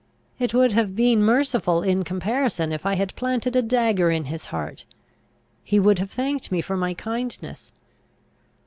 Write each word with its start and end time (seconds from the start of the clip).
It 0.39 0.51
would 0.55 0.71
have 0.71 0.95
been 0.95 1.21
merciful 1.21 1.83
in 1.83 2.03
comparison, 2.03 2.71
if 2.71 2.87
I 2.87 2.95
had 2.95 3.15
planted 3.15 3.55
a 3.55 3.61
dagger 3.61 4.09
in 4.09 4.25
his 4.25 4.45
heart. 4.45 4.83
He 5.63 5.79
would 5.79 5.99
have 5.99 6.09
thanked 6.09 6.51
me 6.51 6.59
for 6.59 6.75
my 6.75 6.95
kindness. 6.95 7.71